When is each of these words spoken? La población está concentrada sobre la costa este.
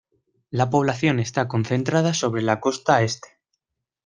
La 0.49 0.67
población 0.71 1.19
está 1.19 1.47
concentrada 1.47 2.15
sobre 2.15 2.41
la 2.41 2.59
costa 2.59 3.03
este. 3.03 3.37